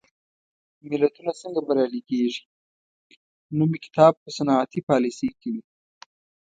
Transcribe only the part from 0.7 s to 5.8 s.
ملتونه څنګه بریالي کېږي؟ نومي کتاب په صنعتي پالېسۍ کوي.